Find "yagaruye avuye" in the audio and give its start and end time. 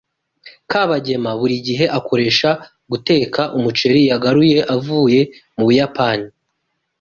4.11-5.19